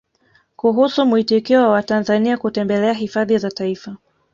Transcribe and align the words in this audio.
Kuhusu 0.55 1.05
muitikio 1.05 1.61
wa 1.63 1.69
Watanzania 1.69 2.37
kutembelea 2.37 2.93
Hifadhi 2.93 3.37
za 3.37 3.51
Taifa 3.51 3.97